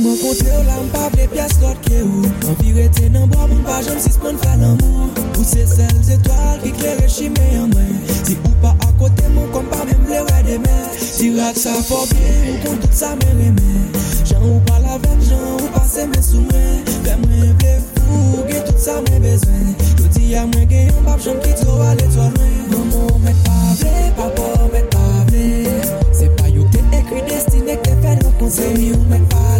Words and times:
Bon 0.00 0.08
mwen 0.08 0.20
kontre 0.22 0.52
ou 0.56 0.64
la 0.64 0.78
mpa 0.80 1.08
vle 1.12 1.26
pias 1.28 1.58
lot 1.60 1.76
ke 1.84 1.98
ou. 2.00 2.24
An 2.48 2.54
vi 2.62 2.72
rete 2.72 3.10
nan 3.12 3.28
bo 3.28 3.44
mwen 3.50 3.60
pa 3.66 3.82
jom 3.84 3.98
sis 4.00 4.16
mwen 4.22 4.38
flan 4.40 4.62
amou 4.64 5.10
Ou 5.36 5.44
se 5.44 5.66
sel 5.68 5.92
zetwal 6.06 6.56
ki 6.62 6.70
klere 6.78 7.08
chime 7.10 7.48
yon 7.52 7.68
mwen. 7.74 7.98
Si 8.22 8.38
ou 8.38 8.54
pa 8.62 8.72
akote 8.86 9.28
mwen 9.34 9.50
kom 9.52 9.68
pa 9.68 9.82
mwen 9.84 10.00
vle 10.06 10.22
wè 10.24 10.38
demen 10.46 10.80
Si 10.96 11.28
rak 11.36 11.58
sa 11.60 11.74
fò 11.84 11.98
fobye 12.06 12.32
ou 12.48 12.56
kon 12.62 12.80
tout 12.80 12.96
sa 12.96 13.12
mè 13.20 13.28
remè. 13.42 13.74
Jan 14.24 14.40
ou 14.40 14.62
pa 14.70 14.78
la 14.80 14.96
ven, 15.04 15.20
jan 15.28 15.42
ou 15.58 15.68
pa 15.74 15.84
se 15.84 16.06
mè 16.08 16.22
sou 16.24 16.40
mwen. 16.46 16.80
Fè 17.04 17.18
mwen 17.20 17.52
vle 17.60 17.76
fou, 17.90 18.46
gen 18.48 18.64
tout 18.70 18.80
sa 18.80 18.96
mè 19.04 19.20
bezwen. 19.20 19.74
Yo 19.98 20.08
di 20.16 20.30
ya 20.32 20.46
mwen 20.48 20.64
gen 20.70 20.88
yon 20.88 21.04
bab 21.04 21.20
jom 21.20 21.36
ki 21.44 21.52
tro 21.60 21.76
ale 21.90 22.08
to 22.08 22.24
lwen. 22.24 22.56
Mwen 22.70 22.88
mwen 22.94 23.20
mwen 23.26 23.44
pa 23.44 23.76
vle, 23.82 23.94
papa 24.16 24.48
mwen 24.64 24.88
pa 24.96 25.04
vle. 25.28 25.76
Se 26.16 26.32
pa 26.40 26.48
yo 26.48 26.64
te 26.72 26.80
ekri 27.02 27.20
destine 27.28 27.76
ke 27.84 28.00
fè 28.00 28.16
nan 28.22 28.32
konse 28.40 28.72
Mwen 28.78 29.04
mwen 29.10 29.28
pa 29.28 29.44
vle 29.44 29.59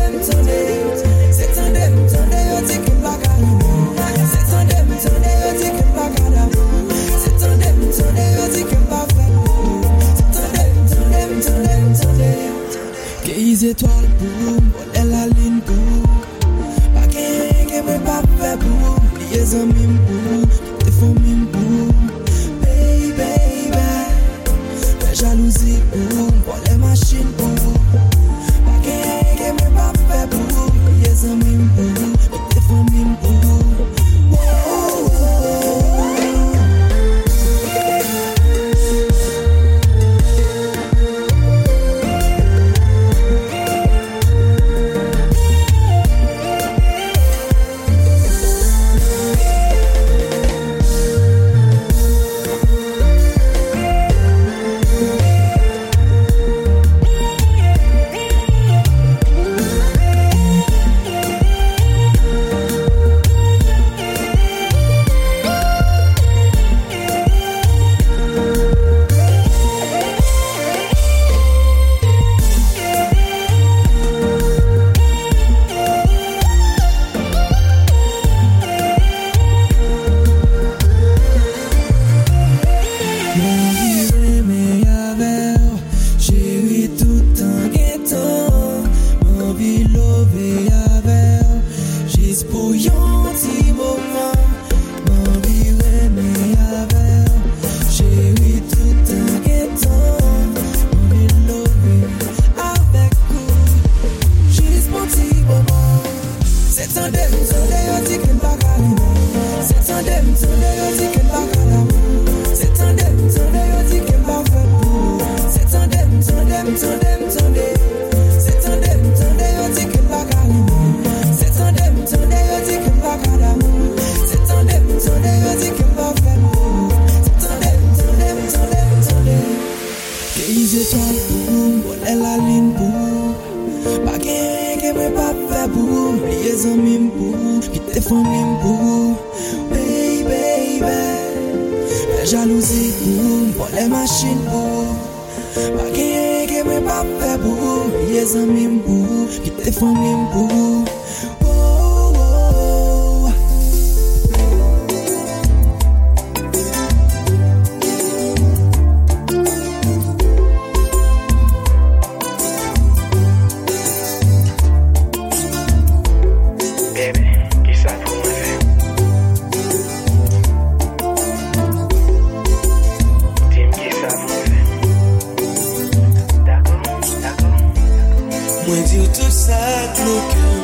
Mwen 178.71 178.83
dir 178.87 179.07
tout 179.11 179.31
sa 179.35 179.59
klokan 179.95 180.59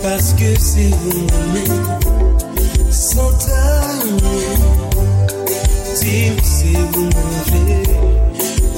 Paske 0.00 0.50
se 0.64 0.84
yon 0.88 1.26
mwen 1.52 1.72
San 2.88 3.34
tanyen 3.42 4.62
Ti 5.98 6.14
mse 6.36 6.70
yon 6.72 7.10
mwen 7.12 7.36
vle 7.50 7.76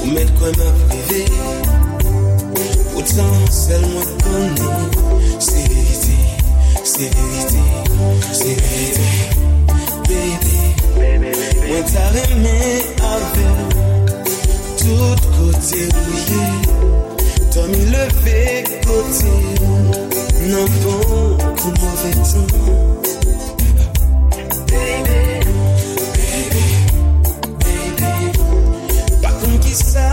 Ou 0.01 0.09
men 0.17 0.33
kwa 0.35 0.51
mwen 0.57 0.75
prive 0.89 1.21
Poutan 2.91 3.39
sel 3.61 3.87
mwen 3.93 4.11
konen. 4.25 4.91
Se 5.39 5.63
verite, 5.71 6.19
se 6.83 7.07
verite, 7.15 7.63
se 8.33 8.51
verite 8.65 9.07
Baby, 10.11 10.59
mwen 11.69 11.87
ta 11.93 12.05
reme 12.19 12.59
ave 13.15 13.49
Tout 14.83 15.27
kote 15.39 15.83
ouye 16.03 16.64
mi 17.67 17.85
leve 17.85 18.63
kote 18.85 19.33
Nan 20.49 20.67
bon 20.83 21.37
kou 21.57 21.71
mouve 21.79 22.11
tan 22.29 22.45
Baby, 24.69 25.21
baby, 26.15 26.65
baby 27.63 28.13
Bakon 29.23 29.55
ki 29.63 29.73
sa 29.73 30.07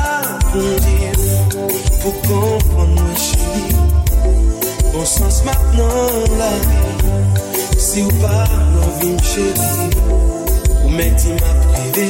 pou 0.49 0.79
di 0.85 0.97
Pou 2.03 2.13
kompon 2.27 2.95
mwen 2.97 3.17
chini 3.21 3.77
Bon 4.93 5.05
sens 5.05 5.43
maintenant 5.45 6.37
la 6.39 6.53
vi 6.69 7.77
Si 7.79 8.07
ou 8.07 8.21
pa 8.23 8.47
nan 8.49 8.89
vi 9.01 9.13
mcheri 9.19 9.91
Ou 10.85 10.95
men 10.95 11.17
ti 11.21 11.37
ma 11.41 11.53
prive 11.69 12.09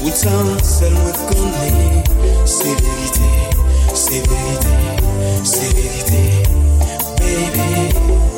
Poutan 0.00 0.52
sel 0.64 0.92
mwen 0.98 1.24
kone 1.30 1.70
Se 2.44 2.76
verite 2.82 3.49
se 4.10 5.68
verite 5.72 6.42
Baby 7.18 8.29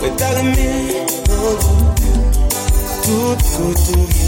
We're 0.00 0.16
talking 0.16 0.52
me. 0.52 1.06
Tout, 3.02 3.36
tout, 3.56 3.74
tout. 3.74 4.19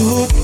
tout 0.00 0.39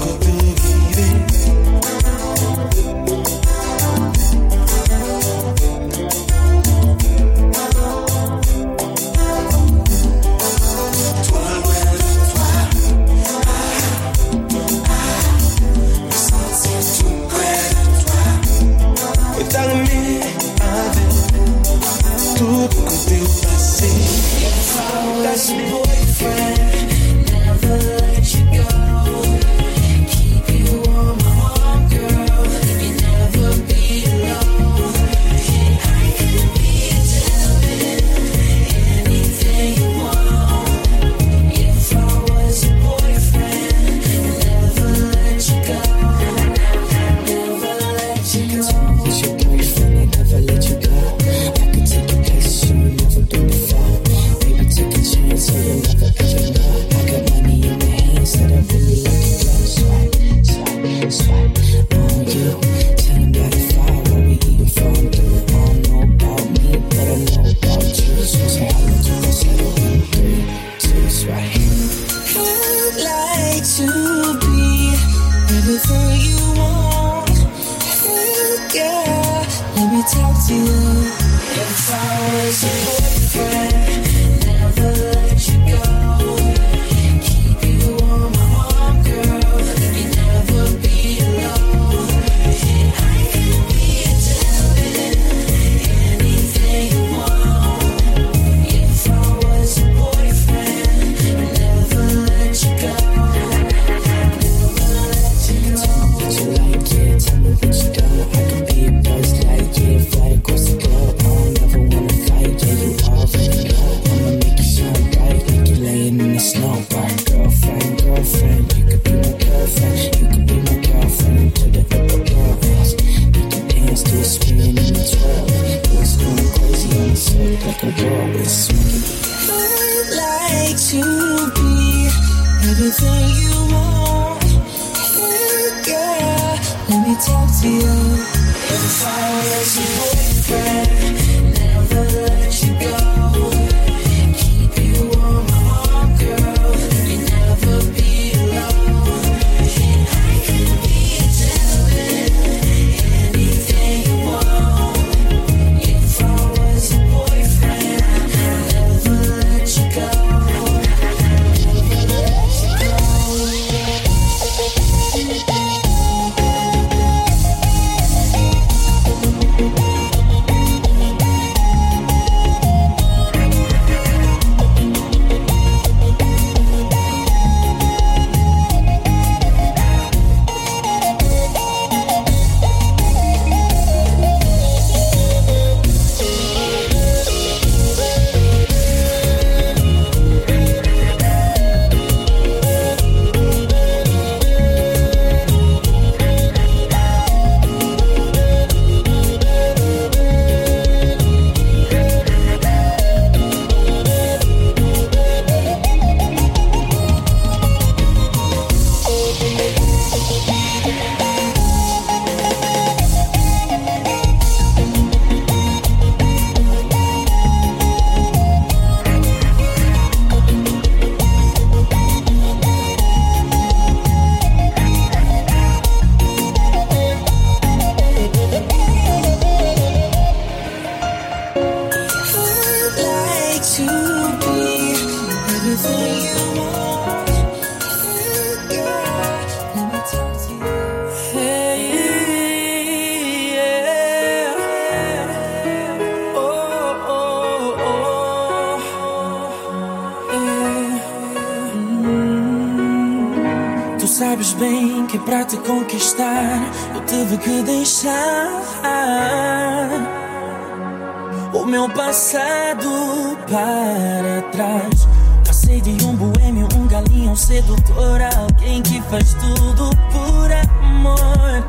para 263.48 264.42
trás. 264.52 265.08
Passei 265.46 265.80
de 265.80 266.04
um 266.04 266.14
boêmio, 266.16 266.68
um 266.74 266.86
galinho, 266.86 267.30
um 267.30 267.36
sedutor, 267.36 268.20
alguém 268.38 268.82
que 268.82 269.00
faz 269.02 269.34
tudo 269.34 269.90
por 270.10 270.52
amor. 270.52 271.66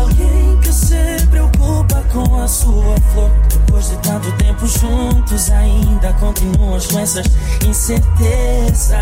Alguém 0.00 0.58
que 0.60 0.72
se 0.72 1.26
preocupa 1.30 2.02
com 2.12 2.40
a 2.40 2.48
sua 2.48 2.96
flor. 3.12 3.30
Depois 3.48 3.90
de 3.90 3.96
tanto 3.98 4.32
tempo 4.32 4.66
juntos, 4.66 5.50
ainda 5.50 6.12
continuam 6.14 6.78
com 6.80 6.98
essas 6.98 7.26
incertezas. 7.66 8.98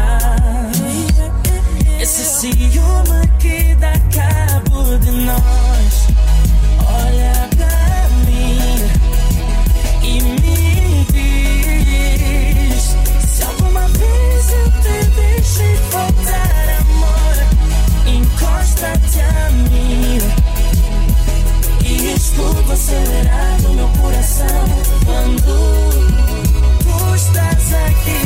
Esse 2.00 2.24
ciúme 2.24 3.26
que 3.38 3.74
dá 3.76 3.92
cabo 4.12 4.98
de 4.98 5.10
nós. 5.12 6.08
Olha 6.88 7.32
agora. 7.44 7.85
mostra-te. 18.76 19.20
E 21.84 22.14
escuto 22.14 22.72
acelerado 22.72 23.68
meu 23.70 23.88
coração 24.00 24.46
quando 25.04 25.42
tu 26.82 27.14
estás 27.14 27.72
aqui. 27.72 28.18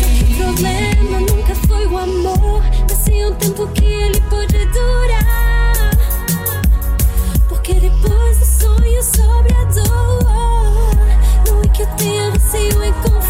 Só 0.00 0.08
que 0.24 0.32
o 0.32 0.36
problema 0.36 1.20
nunca 1.20 1.54
foi 1.66 1.86
o 1.86 1.98
amor, 1.98 2.62
mas 2.88 2.98
sim 2.98 3.24
o 3.24 3.34
tempo 3.34 3.66
que 3.68 3.84
ele 3.84 4.20
pode 4.22 4.66
durar. 4.66 5.90
Porque 7.48 7.74
depois 7.74 8.38
do 8.38 8.44
sonho 8.44 9.02
sobre 9.02 9.54
a 9.54 9.64
dor, 9.64 10.96
não 11.46 11.62
é 11.62 11.68
que 11.68 11.82
eu 11.82 11.86
tenha 11.96 12.30
receio 12.30 12.82
em 12.82 12.92
confiar. 12.92 13.21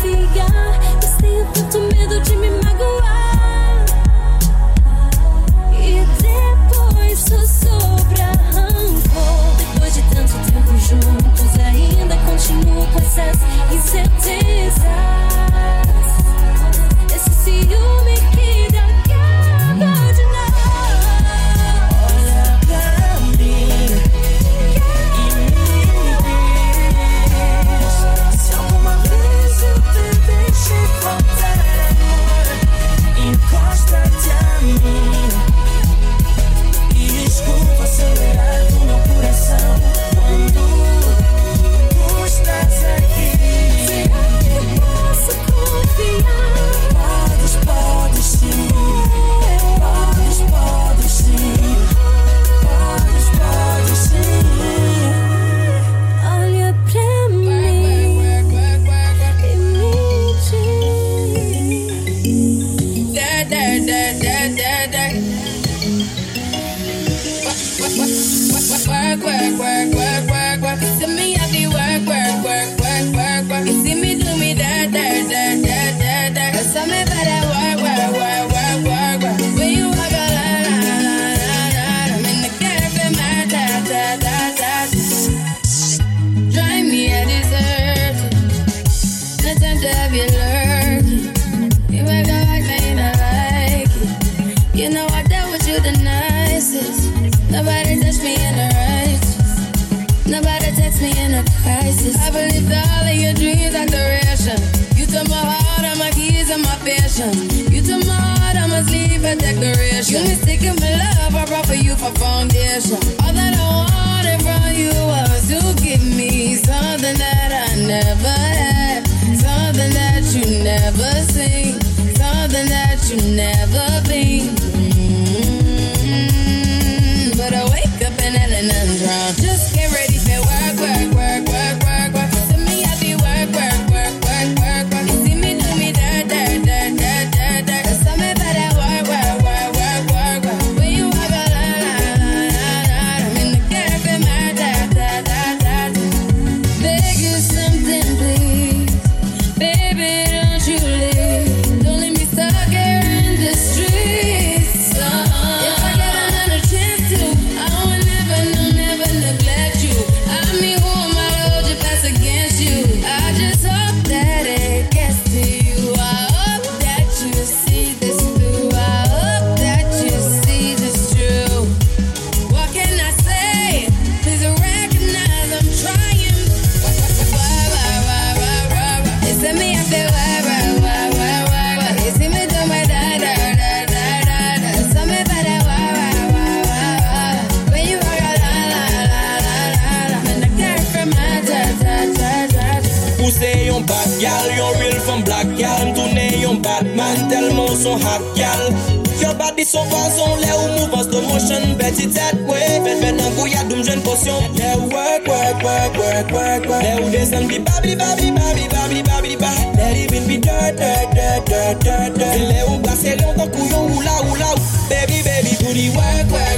Mou 199.82 199.90
fason 199.90 200.36
le 200.36 200.52
ou 200.54 200.68
mou 200.78 200.86
fos 200.94 201.06
to 201.10 201.20
motion 201.22 201.74
Beti 201.76 202.06
tet 202.06 202.38
we 202.46 202.58
Fet 202.84 203.00
fet 203.00 203.16
nan 203.18 203.32
kouya 203.34 203.64
doum 203.68 203.82
jen 203.82 204.00
posyon 204.06 204.54
Le 204.54 204.68
ou 204.78 204.86
work 204.94 205.26
work 205.26 205.64
work 205.66 205.96
work 205.98 206.30
work 206.30 206.68
work 206.70 206.82
Le 206.84 206.92
ou 207.02 207.10
desen 207.10 207.48
bi 207.48 207.58
babli 207.58 207.96
babli 207.96 208.30
babli 208.30 208.68
babli 208.70 209.02
babli 209.02 209.36
ba 209.42 209.50
Le 209.74 209.88
li 209.96 210.06
bin 210.06 210.28
bi 210.28 210.38
dirt 210.38 210.78
dirt 210.78 211.16
dirt 211.18 211.50
dirt 211.50 211.82
dirt 211.82 212.14
dirt 212.18 212.38
Le 212.46 212.60
ou 212.68 212.78
brase 212.84 213.16
lon 213.18 213.34
tan 213.40 213.50
kouyon 213.56 213.90
ou 213.90 214.06
la 214.06 214.16
ou 214.22 214.38
la 214.38 214.52
ou 214.54 214.58
Baby 214.92 215.18
baby 215.26 215.56
do 215.58 215.74
di 215.74 215.88
work 215.96 216.30
work 216.30 216.51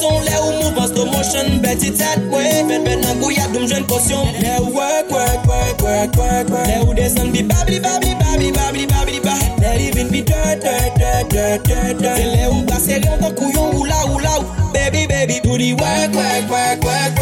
Son 0.00 0.20
le 0.20 0.36
ou 0.40 0.52
mou 0.62 0.70
bans 0.74 0.90
to 0.94 1.04
motion 1.04 1.60
Beti 1.60 1.90
tet 1.92 2.22
kwe 2.30 2.44
Pen 2.68 2.84
pen 2.84 3.00
nan 3.04 3.18
kou 3.20 3.30
yadoum 3.34 3.66
jen 3.68 3.84
kosyon 3.90 4.30
Le 4.40 4.54
ou 4.62 4.72
work 4.76 5.10
work 5.10 5.44
work 5.50 5.82
work 5.82 6.16
work 6.16 6.48
work 6.48 6.68
Le 6.70 6.78
ou 6.86 6.94
desen 6.94 7.32
bi 7.34 7.42
babli 7.42 7.80
babli 7.80 8.14
babli 8.22 8.52
babli 8.52 8.86
babli 8.86 9.20
ba 9.20 9.34
Le 9.60 9.76
livin 9.78 10.08
bi 10.08 10.22
dirt 10.22 10.64
dirt 10.64 10.96
dirt 10.96 11.34
dirt 11.34 11.68
dirt 11.68 12.00
dirt 12.00 12.16
Se 12.16 12.30
le 12.32 12.48
ou 12.48 12.64
basere 12.70 13.04
yon 13.04 13.20
tan 13.20 13.36
kou 13.36 13.52
yon 13.52 13.76
ou 13.76 13.84
la 13.84 14.00
ou 14.08 14.18
la 14.24 14.38
ou. 14.38 14.46
Baby 14.72 15.06
baby 15.06 15.40
do 15.44 15.58
di 15.58 15.74
work 15.74 16.14
work 16.16 16.48
work 16.48 16.84
work 16.88 17.19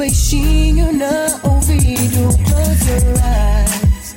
beijinho 0.00 0.92
no 0.92 1.12
ouvido. 1.44 2.28
Close 2.46 2.86
your 2.88 3.18
eyes. 3.22 4.14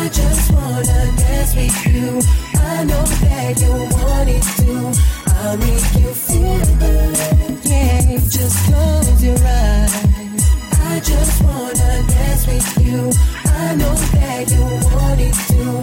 I 0.00 0.08
just 0.08 0.52
wanna 0.52 1.00
dance 1.16 1.54
with 1.54 1.86
you. 1.86 2.20
I 2.58 2.84
know 2.84 3.04
that 3.22 3.60
you 3.62 3.72
want 3.94 4.28
it 4.28 4.44
too. 4.58 4.90
I'll 5.38 5.56
make 5.56 5.90
you 6.02 6.10
feel 6.26 6.66
good. 6.82 7.16
Yeah, 7.64 8.18
just 8.36 8.56
close 8.66 9.22
your 9.22 9.38
eyes. 9.38 10.42
I 10.90 11.00
just 11.00 11.42
wanna 11.44 11.90
dance 12.08 12.46
with 12.48 12.70
you. 12.84 13.12
I 13.46 13.76
know 13.76 13.94
that 14.16 14.50
you 14.50 14.64
want 14.90 15.20
it 15.20 15.36
too. 15.48 15.76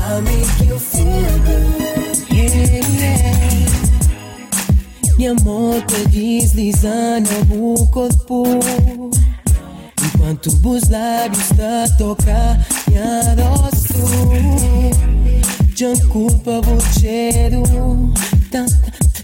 I'll 0.00 0.22
make 0.22 0.60
you 0.66 0.78
feel 0.78 1.38
good. 1.44 2.16
Yeah, 2.30 2.80
yeah. 3.00 3.44
Minha 5.16 5.34
moto 5.42 5.94
deslizando 6.10 7.30
o 7.50 7.86
corpo 7.86 8.44
rosto 13.42 13.94
Já 15.74 16.06
culpa 16.08 16.60
o 16.60 17.00
cheiro 17.00 17.62
Tão, 18.50 18.66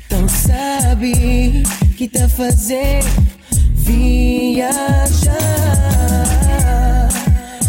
tão 0.08 0.28
sabe 0.28 1.62
que 1.96 2.08
tá 2.08 2.28
fazendo 2.28 3.06
viajar 3.74 5.36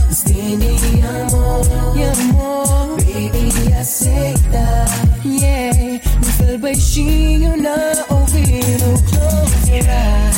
Estende 0.10 0.68
amor, 1.04 1.66
e 1.96 2.04
amor 2.06 2.96
Baby, 2.98 3.74
aceita 3.74 4.86
Yeah, 5.26 5.78
me 5.78 6.26
fala 6.38 6.58
baixinho 6.58 7.58
na 7.62 8.06
ouvido 8.16 8.98
Close 9.10 9.70
your 9.70 9.90
eyes 9.90 10.38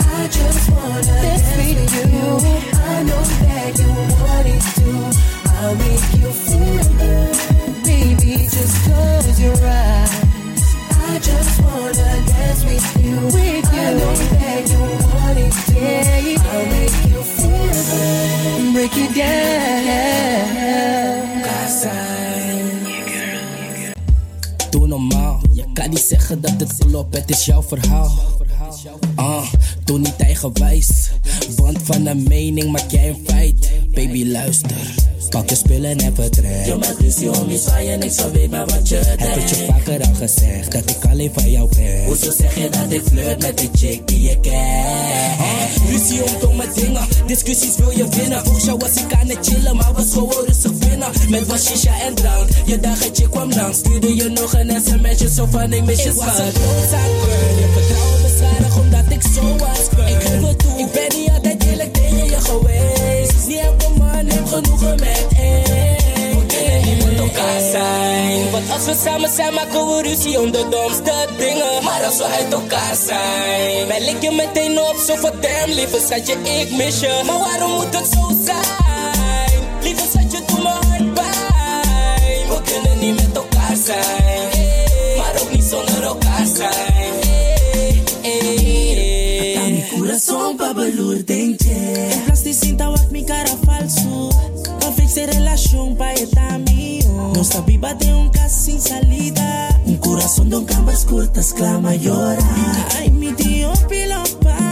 I 0.00 0.28
just 0.28 0.70
wanna 0.70 1.33
I'll 5.64 5.74
make 5.76 6.06
you 6.20 6.30
feel 6.30 6.84
good, 7.00 7.36
baby. 7.84 8.32
Just 8.54 8.76
close 8.84 9.40
your 9.40 9.56
eyes. 9.64 10.12
I 11.08 11.18
just 11.18 11.62
wanna 11.62 12.10
dance 12.28 12.62
with 12.68 12.88
you. 13.02 13.16
With 13.32 13.72
you. 13.72 13.80
I 13.80 13.94
know 13.98 14.14
that 14.34 14.62
you 14.72 14.82
want 15.08 15.38
it. 15.38 15.54
Yeah, 15.72 16.52
I'll 16.52 16.66
make 16.76 16.98
you 17.10 17.22
feel 17.36 17.72
good. 17.90 18.74
Break 18.74 18.96
it 18.96 19.14
down. 19.14 20.34
Doe 24.70 24.86
normaal, 24.86 25.40
je 25.52 25.64
kan 25.72 25.90
niet 25.90 25.98
zeggen 25.98 26.40
dat 26.40 26.54
het 26.58 26.74
klopt, 26.78 27.16
het 27.16 27.30
is 27.30 27.44
jouw 27.44 27.62
verhaal. 27.62 28.12
Ah, 29.14 29.52
doe 29.84 29.98
niet 29.98 30.16
eigenwijs, 30.16 31.10
want 31.56 31.78
van 31.82 32.06
een 32.06 32.22
mening 32.28 32.72
maak 32.72 32.90
jij 32.90 33.08
een 33.08 33.22
feit. 33.26 33.70
Baby, 33.90 34.30
luister, 34.30 34.94
pak 35.28 35.48
je 35.48 35.54
spullen 35.54 35.96
en 35.96 36.14
vertrek. 36.14 36.66
Je 36.66 36.74
maakt 36.74 37.00
ruzie 37.00 37.30
om 37.30 37.50
iets 37.50 37.64
waar 37.64 37.84
je 37.84 37.96
niks 37.96 38.14
van 38.14 38.32
weet, 38.32 38.50
maar 38.50 38.66
wat 38.66 38.88
je 38.88 39.00
denkt. 39.04 39.22
Heb 39.22 39.36
ik 39.36 39.48
je 39.48 39.66
vaker 39.66 40.06
al 40.06 40.14
gezegd, 40.14 40.72
dat 40.72 40.90
ik 40.90 41.10
alleen 41.10 41.30
van 41.34 41.50
jou 41.50 41.68
ben. 41.76 42.04
Hoezo 42.04 42.30
zeg 42.30 42.54
je 42.54 42.68
dat 42.68 42.92
ik 42.92 43.02
flirt 43.06 43.42
met 43.42 43.58
die 43.58 43.70
chick 43.74 44.06
die 44.06 44.22
je 44.22 44.40
kent? 44.40 45.38
Ah, 45.38 45.90
ruzie 45.90 46.22
om 46.24 46.40
domme 46.40 46.64
dingen, 46.74 47.06
discussies 47.26 47.76
wil 47.76 47.90
je 47.90 48.08
winnen. 48.08 48.44
Volgens 48.44 48.64
jou 48.64 48.78
was 48.78 48.94
ik 48.94 49.12
aan 49.12 49.28
het 49.28 49.38
chillen, 49.46 49.76
maar 49.76 49.92
was 49.92 50.12
gewoon 50.12 50.44
rustig 50.46 50.72
binnen. 50.78 51.08
Met 51.28 51.46
wat 51.46 51.60
shisha 51.62 52.00
en 52.00 52.14
drank, 52.14 52.48
je 52.64 52.80
dagetje 52.80 53.28
kwam 53.28 53.52
langs. 53.52 53.78
Stuurde 53.78 54.14
je 54.14 54.28
nog 54.28 54.52
een 54.52 54.80
sms'je, 54.84 55.28
zo 55.30 55.46
van 55.50 55.72
ik 55.72 55.84
mis 55.84 56.02
je 56.02 56.12
schat. 56.16 56.38
Ik 56.38 56.54
was 56.54 56.90
een 56.92 57.20
girl, 57.20 57.58
je 57.60 57.68
vertrouwen 57.72 58.22
beschadigd 58.22 58.78
omdat 58.78 59.04
ik 59.08 59.22
zo 59.34 59.56
was. 59.56 59.78
Ik 60.06 60.22
geef 60.22 60.48
het 60.48 60.58
toe, 60.58 60.78
ik 60.78 60.92
ben 60.92 61.18
niet 61.18 61.30
altijd 61.30 61.64
eerlijk 61.64 61.92
tegen 61.92 62.24
je 62.24 62.40
geweest. 62.40 63.46
Niet 63.48 63.58
elke 63.58 63.93
genoegen 64.54 64.94
met 65.00 65.26
één. 65.36 66.02
Niet 66.84 67.04
met 67.04 67.18
elkaar 67.18 67.60
zijn. 67.70 68.50
Want 68.50 68.70
als 68.70 68.84
we 68.84 68.94
samen 69.04 69.30
zijn, 69.34 69.54
maken 69.54 69.86
we 69.86 70.02
ruzie 70.02 70.40
om 70.40 70.50
de 70.50 70.66
domste 70.70 71.12
dingen. 71.38 71.84
Maar 71.84 72.04
als 72.04 72.16
we 72.16 72.24
uit 72.24 72.52
elkaar 72.52 72.96
zijn, 73.06 73.88
bel 73.88 74.08
ik 74.14 74.22
je 74.22 74.30
meteen 74.30 74.78
op, 74.78 74.96
zo 75.06 75.14
van 75.16 75.32
damn, 75.40 75.72
lieve 75.72 76.00
schatje, 76.06 76.32
ik 76.32 76.70
mis 76.70 77.00
je. 77.00 77.22
Maar 77.26 77.38
waarom 77.38 77.70
moet 77.70 77.96
het 77.96 78.06
zo 78.12 78.28
zijn? 78.44 79.60
Lieve 79.82 80.06
schatje, 80.10 80.40
doe 80.46 80.58
me 80.58 80.68
hard 80.68 81.14
pijn. 81.14 82.48
We 82.48 82.58
kunnen 82.64 82.98
niet 82.98 83.14
met 83.14 83.36
elkaar 83.36 83.76
zijn, 83.84 85.16
maar 85.16 85.42
ook 85.42 85.50
niet 85.52 85.64
zonder 85.64 86.02
elkaar 86.02 86.46
zijn. 86.54 87.14
Tá 89.54 89.70
mi 89.70 89.82
coração 89.82 90.56
pra 90.56 90.74
balurdente 90.74 91.70
En 91.70 92.24
plaats 92.24 92.33
Pinta 92.74 92.90
mi 93.12 93.24
cara 93.24 93.56
falso. 93.64 94.30
Conflicte 94.80 95.26
relación 95.28 95.94
pa' 95.94 96.12
esta 96.14 96.58
mío. 96.58 97.30
No 97.32 97.44
sabía 97.44 97.94
de 97.94 98.12
un 98.12 98.30
caso 98.30 98.62
sin 98.62 98.80
salida. 98.80 99.68
Un 99.86 99.96
corazón 99.98 100.50
de 100.50 100.56
un 100.56 100.64
cambas 100.64 101.04
cortas 101.04 101.52
clama 101.52 101.94
llora. 101.94 102.42
Ay, 102.98 103.12
mi 103.12 103.32
tío 103.32 103.72
pilompa. 103.88 104.63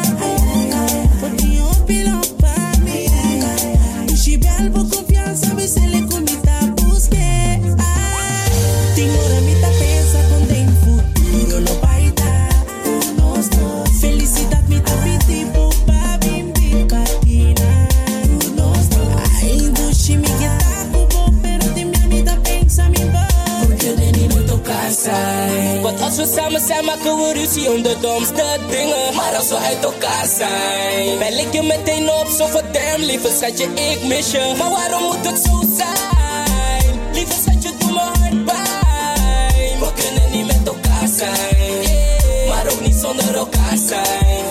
Ruzie 27.54 27.70
om 27.70 27.82
de 27.82 27.96
domste 28.00 28.58
dingen. 28.70 29.14
Maar 29.14 29.36
als 29.36 29.48
we 29.48 29.56
uit 29.56 29.84
elkaar 29.84 30.26
zijn, 30.26 31.18
bel 31.18 31.38
ik 31.38 31.52
je 31.52 31.62
meteen 31.62 32.10
op, 32.10 32.26
zo 32.38 32.46
van 32.46 32.62
damn, 32.72 33.04
lieve 33.04 33.28
schatje, 33.28 33.64
ik 33.64 34.02
mis 34.02 34.30
je. 34.30 34.54
Maar 34.58 34.70
waarom 34.70 35.02
moet 35.02 35.26
het 35.26 35.38
zo 35.38 35.62
zijn? 35.76 37.00
Lieve 37.12 37.32
schatje, 37.32 37.70
doe 37.78 37.92
me 37.92 37.98
hard 37.98 38.44
pijn. 38.44 39.78
We 39.78 39.92
kunnen 39.94 40.30
niet 40.32 40.46
met 40.46 40.66
elkaar 40.66 41.08
zijn, 41.16 42.48
maar 42.48 42.72
ook 42.72 42.80
niet 42.80 42.94
zonder 42.94 43.34
elkaar 43.34 43.76
zijn. 43.86 44.44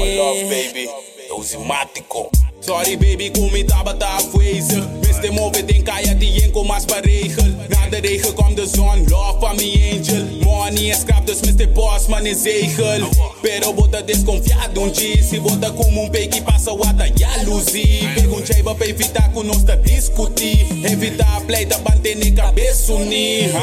My 0.00 0.16
love, 0.16 0.44
baby. 0.48 0.88
Dosimático. 1.28 2.30
Sorry 2.60 2.98
baby, 2.98 3.30
kom 3.30 3.52
niet 3.52 3.70
abata 3.70 4.06
afwezig. 4.06 4.84
Wist 5.00 5.22
hem 5.22 5.38
over 5.38 5.66
den 5.66 5.82
kaya 5.82 6.14
die 6.14 6.42
enkel 6.42 6.64
mas 6.64 6.84
regel. 6.84 7.46
Na 7.68 7.88
de 7.90 7.96
regen 7.96 8.34
kwam 8.34 8.54
de 8.54 8.66
zon, 8.66 9.08
love 9.08 9.38
van 9.40 9.56
me 9.56 9.90
angel. 9.92 10.41
Money 10.82 10.94
is 10.94 11.00
scrap, 11.02 11.24
dus 11.26 11.40
Mr. 11.42 11.68
Bossman 11.68 12.26
is 12.26 12.42
zegel. 12.42 13.08
Pero 13.40 13.72
bota 13.72 14.02
desconfiado 14.02 14.80
um 14.80 14.90
dia. 14.90 15.22
Se 15.22 15.38
bota 15.38 15.70
como 15.70 16.02
um 16.02 16.10
pegue 16.10 16.42
passa 16.42 16.72
wata 16.72 17.06
jalousie. 17.06 18.08
Perguntei 18.16 18.64
pra 18.64 18.74
evitar 18.88 19.30
com 19.32 19.44
nós 19.44 19.62
te 19.62 19.76
discutir. 19.76 20.66
Evitar 20.84 21.40
pleiten, 21.46 21.80
band 21.84 22.04
in 22.04 22.34
cabeça 22.34 22.92
unir. 22.94 23.54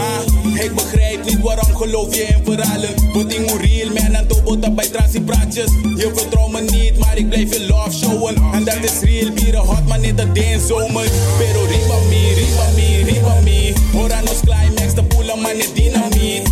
Ik 0.64 0.74
begrijp 0.76 1.26
niet 1.26 1.42
waarom 1.42 1.76
geloof 1.76 2.16
je 2.16 2.22
in 2.22 2.44
verhalen. 2.46 2.94
Wat 3.14 3.34
in 3.34 3.48
real 3.58 3.90
man 3.94 4.16
en 4.16 4.28
to 4.28 4.42
bota 4.42 4.70
bij 4.70 4.88
transie 4.88 5.22
praatjes. 5.22 5.72
Je 5.96 6.12
vertrouwt 6.16 6.52
me 6.52 6.62
niet, 6.62 6.98
maar 6.98 7.18
ik 7.18 7.30
blijf 7.30 7.54
je 7.54 7.68
love 7.68 7.92
showen. 7.92 8.36
En 8.54 8.64
dat 8.64 8.84
is 8.84 9.00
real, 9.00 9.32
bieren 9.32 9.66
hot 9.66 9.88
man 9.88 10.04
in 10.04 10.16
de 10.16 10.32
dance 10.32 10.68
zomer. 10.68 11.10
Pero 11.38 11.66
riba 11.66 12.00
me, 12.10 12.34
riba 12.34 12.70
me, 12.76 13.04
riba 13.12 13.40
me. 13.44 13.74
Hora 13.94 14.22
nos 14.22 14.40
climax, 14.40 14.94
de 14.94 15.04
poelen 15.04 15.42
man 15.42 15.62
dynamiet. 15.74 16.49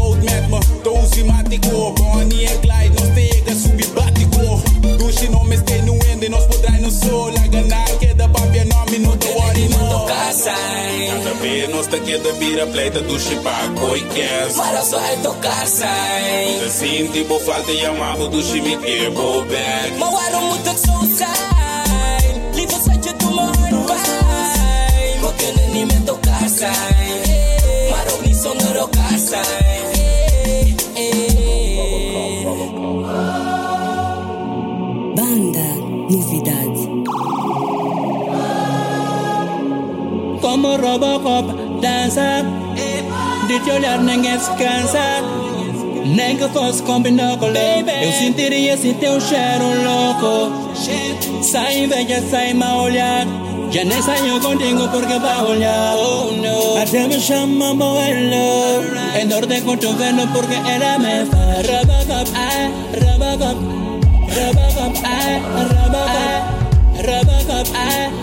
dood 0.00 0.22
met 0.22 0.48
me, 0.48 0.58
dozie 0.82 1.24
matico. 1.24 1.92
Bonnie 1.92 2.48
and 2.48 2.60
Clyde, 2.60 2.94
nos 2.94 3.14
tegen 3.14 3.56
subibatico. 3.62 4.62
Douche 4.98 5.28
no 5.28 5.44
me 5.44 5.56
stay 5.56 5.82
no 5.82 5.94
end, 6.10 6.28
nos 6.28 6.44
podrai 6.46 6.80
no 6.80 6.90
sol. 6.90 7.32
La 7.32 7.46
ganar 7.46 7.90
queda 7.98 8.28
papi 8.28 8.58
é 8.58 8.64
nome, 8.64 8.98
no 8.98 9.16
te 9.16 9.28
worry 9.36 9.68
no. 9.68 10.08
Cada 11.10 11.34
vez 11.42 11.68
nos 11.68 11.86
te 11.86 11.98
tá 11.98 12.32
vira 12.38 12.66
pleita, 12.66 13.00
douche 13.00 13.36
paco 13.44 13.96
e 13.96 14.02
quens. 14.14 14.54
Para 14.56 14.82
só 14.82 14.98
é 14.98 15.66
sai. 15.66 16.58
Te 16.60 16.70
sinti 16.70 17.24
bo 17.24 17.38
falta 17.38 17.72
e 17.72 17.84
amava, 17.84 18.28
douche 18.28 18.60
me 18.60 18.76
quebo 18.76 19.44
back. 19.44 19.98
Mau 19.98 20.18
era 20.26 20.40
muito 20.40 20.72
que 20.74 20.80
sou 20.86 21.04
sai. 21.18 22.54
Lido 22.54 22.76
sete 22.84 23.12
do 23.14 23.30
morro, 23.30 23.86
vai. 23.86 25.18
Vou 25.20 25.32
ter 25.32 25.52
nem 25.72 25.84
me 25.86 26.00
tocar, 26.06 26.48
sai. 26.48 27.90
Maroni 27.90 28.34
sonoro, 28.34 28.88
sai. 29.18 29.69
woke 41.22 41.26
up 41.26 41.80
dancer. 41.80 42.42
Did 43.48 43.66
your 43.66 43.80
learning 43.80 44.22
gets 44.22 44.48
cancer? 44.48 45.22
Negócios 46.04 46.80
com 46.80 47.02
binóculo. 47.02 47.56
Eu 47.56 48.12
sentiria 48.12 48.74
esse 48.74 48.94
teu 48.94 49.20
cheiro 49.20 49.68
louco. 49.84 50.72
Sai 51.42 51.86
veja, 51.86 52.22
sai 52.30 52.54
mal 52.54 52.84
olhar. 52.84 53.26
Já 53.70 53.84
nem 53.84 54.02
saiu 54.02 54.40
contigo 54.40 54.88
porque 54.88 55.18
vai 55.18 55.44
olhar. 55.44 55.94
Oh, 55.96 56.32
no. 56.32 56.82
Até 56.82 57.06
me 57.06 57.20
chama 57.20 57.70
abuelo. 57.70 58.80
Right. 58.80 59.22
Em 59.22 59.28
dor 59.28 59.46
de 59.46 59.60
porque 59.60 60.54
ela 60.54 60.98
me 60.98 61.26
faz. 61.26 61.66
Rabagab, 61.68 62.28
ai, 62.34 62.72
rabagab. 63.00 63.56
Rabagab, 67.06 67.68
ai, 67.74 68.19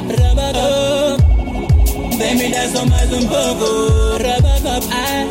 me 2.35 2.49
dar 2.49 2.67
só 2.69 2.85
mais 2.85 3.11
um 3.11 3.27
pouco 3.27 3.97
Robocop, 4.17 4.85
ah, 4.91 5.25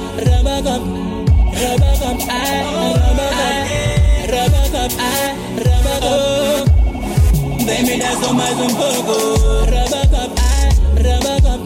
dance 8.58 8.74
pouco. 8.74 9.16
Robocop, 9.66 10.32
ah, 10.38 10.68
Robocop, 10.96 11.60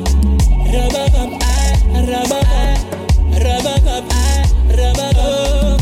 Robocop, 0.73 1.33
ah, 1.43 1.71
Robocop, 2.11 2.79
Robocop, 3.39 4.05
ah, 4.11 4.43
Robocop. 4.77 5.81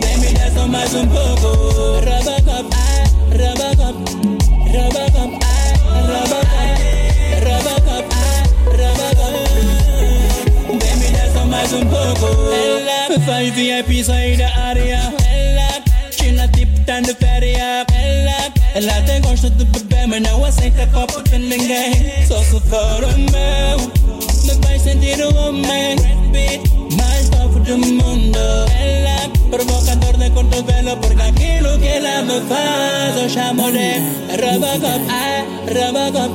Baby, 0.00 0.34
dance 0.34 0.68
mais 0.68 0.94
um 0.94 1.06
pouco. 1.06 1.71
Faz 13.24 13.54
VIP 13.54 14.02
sair 14.02 14.36
da 14.36 14.48
área. 14.56 14.98
China 16.10 16.48
tipo 16.48 16.80
tá 16.80 17.00
de 17.00 17.14
férias. 17.14 17.86
Ela, 17.94 18.52
ela 18.74 19.02
tem 19.02 19.20
gosto 19.20 19.48
de 19.50 19.64
beber, 19.64 20.08
mas 20.08 20.22
não 20.22 20.44
aceita 20.44 20.86
copo 20.88 21.22
de 21.22 21.38
ninguém. 21.38 21.92
Só 22.26 22.42
se 22.42 22.58
for 22.68 23.04
o 23.04 23.18
meu. 23.30 23.78
Me 24.44 24.66
vai 24.66 24.78
sentir 24.78 25.20
o 25.20 25.34
homem. 25.36 25.96
Beat 26.32 26.62
mais 26.96 27.28
top 27.28 27.60
do 27.60 27.78
mundo. 27.78 28.38
Ela, 28.80 29.30
provocador 29.50 30.16
de 30.16 30.30
cotovelo, 30.30 30.96
porque 30.96 31.22
aquilo 31.22 31.78
que 31.78 31.86
ela 31.86 32.22
me 32.22 32.40
faz, 32.48 33.16
eu 33.22 33.28
chamo 33.28 33.70
de 33.70 34.00
Robocop. 34.42 35.06
Ah, 35.08 35.44
Robocop. 35.68 36.32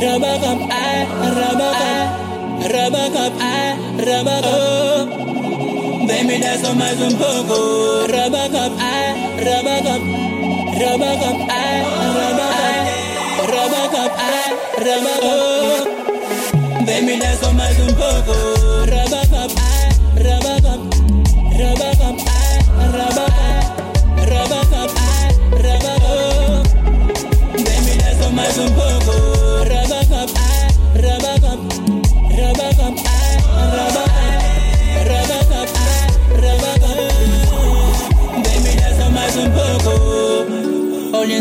Robocop. 0.00 0.68
Ah, 0.70 1.06
Robocop. 1.34 2.24
Robocop, 2.72 3.34
ah, 3.40 3.76
Robocop. 3.98 5.33
Vem 6.14 6.40
só 6.58 6.72
mais 6.74 7.00
um 7.00 7.08
pouco. 7.16 8.06
Robocop, 8.06 8.76
ah, 8.78 9.14
Robocop. 9.36 10.04
Robocop, 10.78 11.38
ah, 11.50 11.82
Robocop. 12.14 12.94
Robocop, 13.50 14.14
ah, 14.16 14.48
Robocop. 14.78 15.90
Vem 16.86 17.02
mais 17.52 17.76
um 17.80 17.92
pouco. 17.94 18.53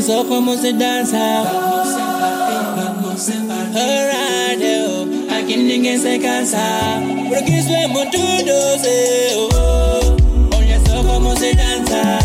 Só 0.01 0.23
como 0.25 0.57
se. 0.57 0.69
Alright, 3.75 4.61
eu. 4.61 5.07
Aqui 5.37 5.55
ninguém 5.57 5.97
se 5.97 6.19
cansa. 6.19 6.57
Porque 7.29 7.51
isso 7.51 7.71
é 7.71 7.87
muito 7.87 8.17
doce. 8.17 9.35
oh. 9.37 10.55
Olha 10.55 10.79
só 10.87 11.03
como 11.03 11.37
se 11.37 11.53
dança. 11.55 12.19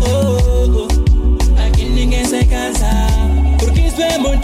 Oh, 0.00 0.38
oh. 0.78 1.66
Aqui 1.66 1.84
ninguém 1.86 2.24
se 2.24 2.44
cansa. 2.44 2.90
Porque 3.58 3.80
isso 3.80 4.00
é 4.00 4.18
muito 4.18 4.41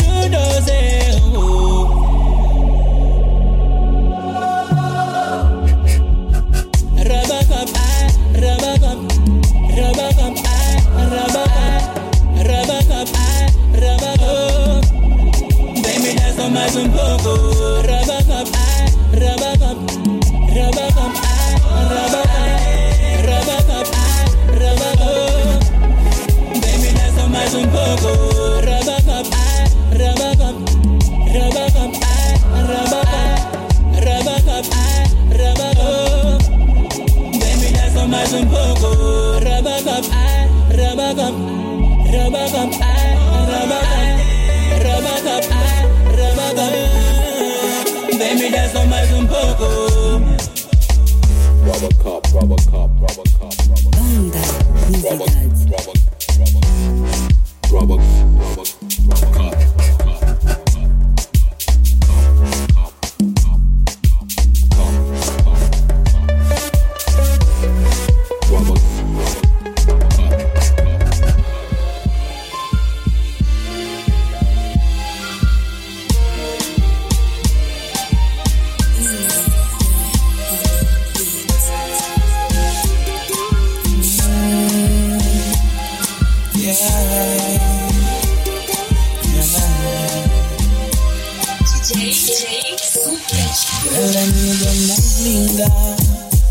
Ela 93.94 94.20
é 94.20 94.22
a 94.22 94.26
mulher 94.26 94.74
mais 94.86 95.18
linda 95.20 95.64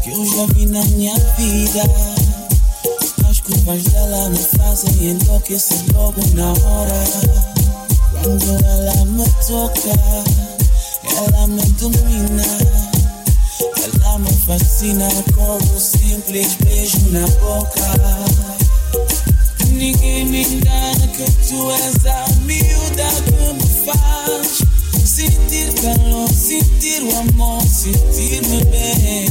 que 0.03 0.09
eu 0.09 0.25
já 0.25 0.45
vi 0.53 0.65
na 0.65 0.83
minha 0.85 1.13
vida. 1.37 1.83
As 3.29 3.39
curvas 3.39 3.83
dela 3.83 4.29
me 4.29 4.37
fazem 4.37 5.09
enlouquecer 5.09 5.77
logo 5.93 6.21
na 6.33 6.49
hora. 6.51 7.03
Quando 8.21 8.65
ela 8.65 9.05
me 9.05 9.25
toca, 9.47 9.89
ela 11.17 11.47
me 11.47 11.61
domina. 11.73 12.43
Ela 13.83 14.19
me 14.19 14.33
fascina 14.45 15.07
com 15.35 15.57
um 15.57 15.79
simples 15.79 16.55
beijo 16.55 16.99
na 17.11 17.27
boca. 17.39 18.46
Ninguém 19.77 20.25
me 20.25 20.41
engana 20.41 21.07
que 21.09 21.23
tu 21.47 21.71
és 21.71 22.05
a 22.07 22.25
miúda 22.45 23.07
que 23.25 23.53
me 23.53 23.85
faz 23.85 24.63
sentir 25.05 25.71
calor, 25.73 26.27
sentir 26.33 27.03
o 27.03 27.15
amor, 27.19 27.61
sentir-me 27.61 28.65
bem. 28.65 29.29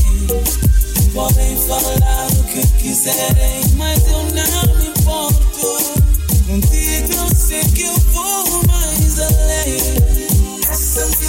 Podem 1.13 1.57
falar 1.67 2.29
o 2.31 2.45
que 2.45 2.65
quiserem, 2.79 3.61
mas 3.77 4.07
eu 4.07 4.23
não 4.23 4.77
me 4.77 4.87
importo. 4.87 5.79
Contigo 6.47 7.13
eu 7.13 7.35
sei 7.35 7.65
que 7.65 7.83
eu 7.83 7.99
vou 8.13 8.63
mais 8.69 9.19
além. 9.19 9.81
Essa 10.71 11.26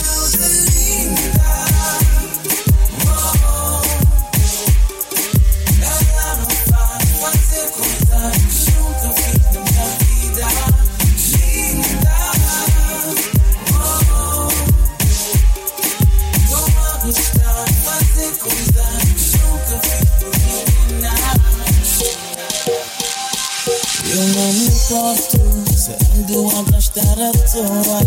toa. 27.51 28.01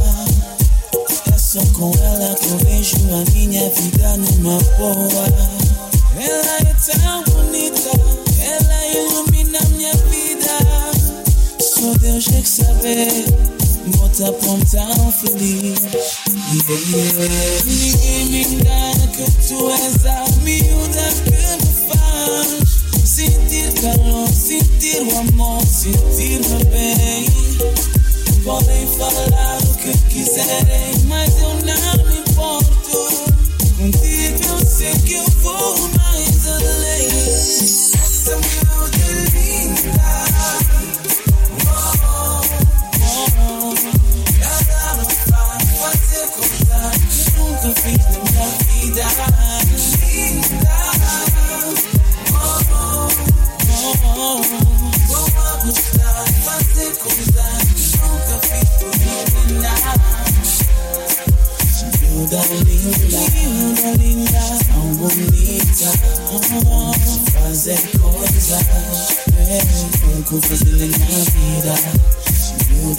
É 1.53 1.67
com 1.73 1.91
ela 2.05 2.35
que 2.37 2.47
eu 2.47 2.59
vejo 2.59 2.97
a 3.13 3.31
minha 3.33 3.69
vida 3.71 4.17
numa 4.19 4.59
boa. 4.79 5.27
Ela 6.17 6.57
é 6.59 6.75
tão 6.75 7.25
bonita, 7.25 7.91
ela 8.39 8.87
ilumina 8.87 9.59
minha 9.77 9.93
vida. 9.95 10.59
Só 11.59 11.93
Deus 11.99 12.25
tem 12.27 12.43
que 12.43 12.49
saber 12.49 13.25
botar 13.97 14.33
pra 14.33 14.55
tão 14.71 15.13
feliz. 15.13 15.81
Yeah. 16.93 17.65
Ninguém 17.65 18.27
me 18.27 18.43
engana 18.45 19.07
que 19.09 19.25
tu 19.49 19.71
és 19.71 20.07
a 20.07 20.25
miúda 20.43 21.13
que 21.25 21.31
me 21.57 21.73
faz. 21.89 22.49
Sentir 23.05 23.73
calor, 23.81 24.29
sentir 24.29 25.03
o 25.03 25.19
amor, 25.19 25.67
sentir-me 25.67 26.65
bem. 26.67 28.00
Podem 28.45 28.87
falar 28.97 29.59
o 29.59 29.75
que 29.77 29.93
quiserem, 30.09 30.99
mas 31.05 31.39
eu 31.43 31.49
não 31.49 32.07
me 32.07 32.21
importo. 32.21 32.71
Contigo 33.77 34.45
eu 34.45 34.67
sei 34.67 34.93
que 35.01 35.15
eu 35.15 35.25
vou. 35.43 35.50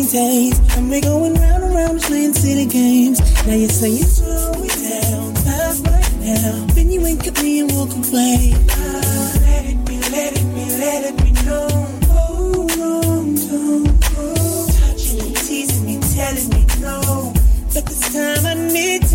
rainy 0.00 0.10
days. 0.10 0.76
And 0.76 0.90
we're 0.90 1.00
going 1.00 1.34
round 1.34 1.64
and 1.64 1.74
round 1.74 2.00
playing 2.02 2.34
city 2.34 2.66
games. 2.66 3.20
Now 3.46 3.54
you 3.54 3.68
say 3.68 3.90
you 3.90 4.04
slow 4.04 4.52
it 4.56 5.02
down, 5.02 5.34
time's 5.34 5.80
right 5.82 6.12
now. 6.20 6.66
Then 6.74 6.90
you 6.90 7.00
wink 7.00 7.26
at 7.26 7.42
me 7.42 7.60
and 7.60 7.70
we'll 7.70 7.86
complain. 7.86 8.54
Ah, 8.70 9.32
let 9.42 9.66
it 9.66 9.84
be, 9.84 9.98
let 10.10 10.32
it 10.36 10.54
be, 10.54 10.64
let 10.78 11.04
it 11.04 11.16
be 11.22 11.32
known. 11.46 12.00
Oh, 12.10 12.66
wrong, 12.78 13.34
don't 13.34 13.84
go. 14.14 14.66
Touching 14.78 15.18
me, 15.18 15.34
teasing 15.34 15.86
me, 15.86 16.00
telling 16.14 16.48
me 16.50 16.66
no. 16.80 17.32
But 17.72 17.86
this 17.86 18.12
time 18.12 18.46
I 18.46 18.54
need 18.54 19.09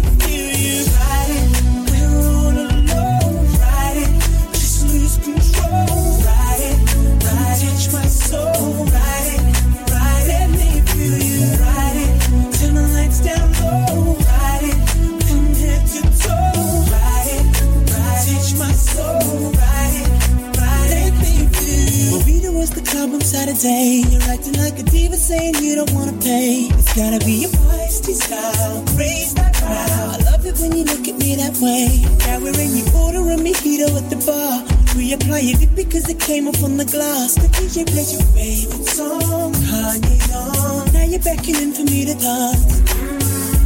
Saturday. 23.36 24.02
You're 24.08 24.30
acting 24.32 24.56
like 24.64 24.80
a 24.80 24.84
diva, 24.84 25.18
saying 25.18 25.56
you 25.56 25.76
don't 25.76 25.92
wanna 25.92 26.16
pay. 26.24 26.72
It's 26.72 26.94
gotta 26.96 27.20
be 27.26 27.44
your 27.44 27.50
feisty 27.52 28.16
style. 28.16 28.80
Raise 28.96 29.34
that 29.34 29.54
crowd. 29.56 30.16
I 30.16 30.32
love 30.32 30.46
it 30.46 30.58
when 30.62 30.72
you 30.72 30.86
look 30.86 31.06
at 31.12 31.18
me 31.20 31.36
that 31.36 31.56
way. 31.60 32.00
Now 32.24 32.40
we're 32.40 32.56
in 32.56 32.72
your 32.80 32.88
order 32.96 33.20
a 33.20 33.36
mojito 33.36 33.92
at 34.00 34.08
the 34.10 34.20
bar. 34.26 34.64
Reapply 34.96 35.42
it 35.52 35.76
because 35.76 36.08
it 36.08 36.20
came 36.22 36.48
off 36.48 36.64
on 36.64 36.78
the 36.78 36.86
glass. 36.86 37.36
The 37.36 37.50
DJ 37.58 37.86
plays 37.86 38.14
your 38.16 38.24
favorite 38.32 38.88
song, 38.88 39.52
Kanye 39.68 40.18
on. 40.32 40.94
Now 40.94 41.04
you're 41.04 41.20
beckoning 41.20 41.74
for 41.76 41.84
me 41.92 42.06
to 42.08 42.16
dance. 42.16 42.80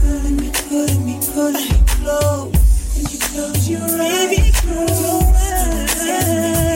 Pulling 0.01 0.37
me, 0.41 0.49
pulling 0.65 1.05
me, 1.05 1.15
pulling 1.33 1.69
me 1.69 1.79
close. 2.01 2.97
And 2.97 3.05
you 3.13 3.19
close 3.29 3.69
your 3.69 3.85
eyes. 3.85 4.29
Baby, 4.33 4.51
close 4.65 5.01
your 5.05 5.21
eyes. 5.37 6.68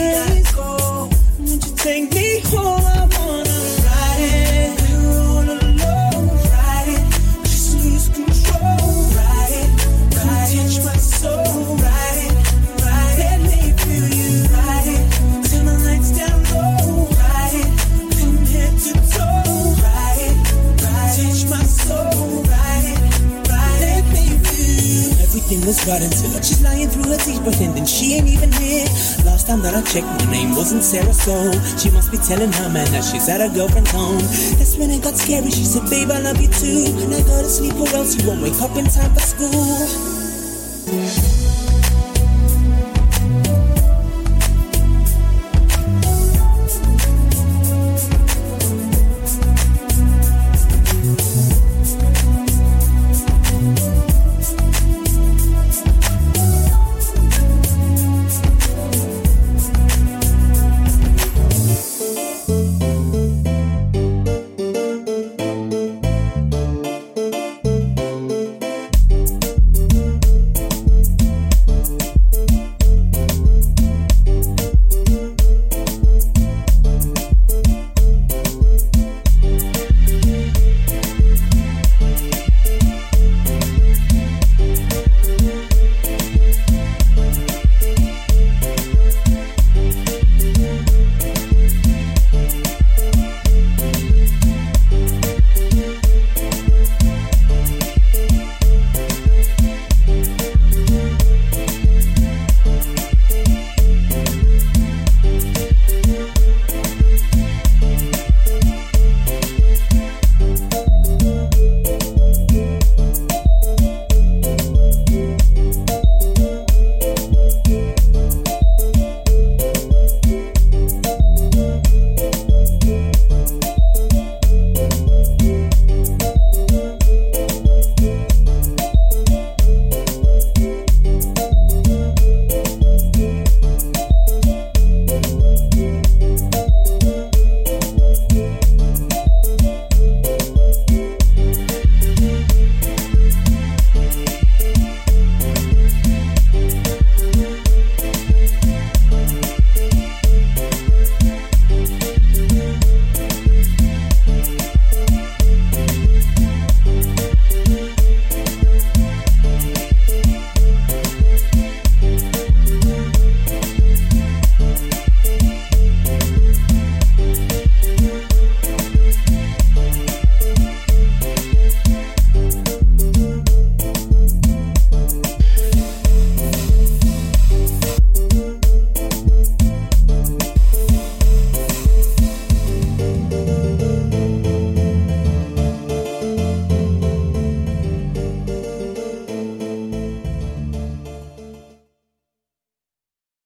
Right 25.87 26.01
until 26.01 26.31
she's 26.41 26.61
lying 26.61 26.89
through 26.89 27.09
her 27.11 27.17
teeth, 27.17 27.41
pretending 27.43 27.85
she 27.85 28.15
ain't 28.15 28.27
even 28.27 28.51
here. 28.53 28.85
Last 29.25 29.47
time 29.47 29.61
that 29.61 29.75
I 29.75 29.81
checked, 29.81 30.07
my 30.07 30.31
name 30.31 30.55
wasn't 30.55 30.83
Sarah, 30.83 31.13
so 31.13 31.51
she 31.77 31.89
must 31.91 32.11
be 32.11 32.17
telling 32.17 32.51
her 32.51 32.69
man 32.69 32.89
that 32.91 33.03
she's 33.03 33.27
at 33.29 33.41
her 33.41 33.49
girlfriend's 33.53 33.91
home. 33.91 34.19
That's 34.57 34.77
when 34.77 34.91
it 34.91 35.03
got 35.03 35.17
scary. 35.17 35.51
She 35.51 35.65
said, 35.65 35.89
"Babe, 35.89 36.11
I 36.11 36.19
love 36.19 36.39
you 36.41 36.47
too." 36.47 36.93
Now 37.07 37.21
go 37.23 37.41
to 37.41 37.49
sleep, 37.49 37.75
or 37.75 37.89
else 37.95 38.15
you 38.15 38.27
won't 38.27 38.41
wake 38.41 38.59
up 38.61 38.75
in 38.77 38.85
time 38.85 39.13
for 39.13 39.21
school. 39.21 40.12